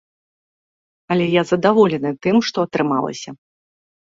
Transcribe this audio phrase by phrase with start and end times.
[1.15, 3.29] Але я задаволены тым, што атрымалася.